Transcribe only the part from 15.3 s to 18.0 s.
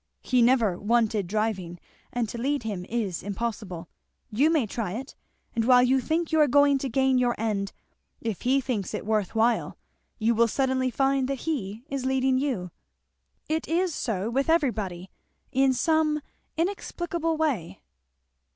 in some inexplicable way."